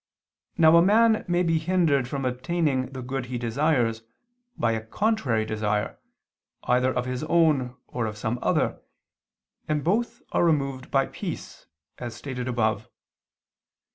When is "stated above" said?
12.15-12.89